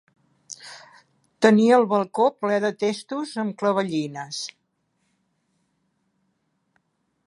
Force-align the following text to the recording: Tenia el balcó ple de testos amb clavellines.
Tenia 1.47 1.75
el 1.81 1.85
balcó 1.91 2.25
ple 2.45 2.57
de 2.65 2.73
testos 2.85 3.35
amb 3.45 3.55
clavellines. 3.61 4.43